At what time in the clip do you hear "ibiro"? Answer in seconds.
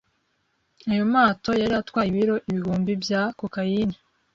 2.11-2.35